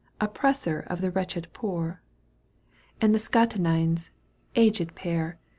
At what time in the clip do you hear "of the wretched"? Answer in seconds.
0.87-1.47